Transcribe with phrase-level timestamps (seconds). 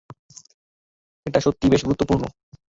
[1.25, 2.23] এটা সত্যিই বেশ গুরুত্বপূর্ণ!